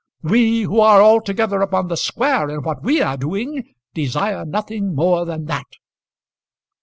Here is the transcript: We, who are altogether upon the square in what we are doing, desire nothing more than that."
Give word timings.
We, 0.23 0.63
who 0.63 0.79
are 0.79 0.99
altogether 0.99 1.61
upon 1.61 1.87
the 1.87 1.95
square 1.95 2.49
in 2.49 2.63
what 2.63 2.81
we 2.81 3.03
are 3.03 3.17
doing, 3.17 3.75
desire 3.93 4.45
nothing 4.45 4.95
more 4.95 5.25
than 5.27 5.45
that." 5.45 5.67